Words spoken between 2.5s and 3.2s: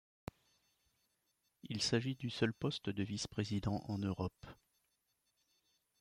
poste de